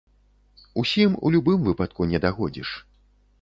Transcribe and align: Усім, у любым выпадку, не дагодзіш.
Усім, 0.83 1.11
у 1.25 1.31
любым 1.35 1.59
выпадку, 1.67 2.09
не 2.15 2.23
дагодзіш. 2.25 2.69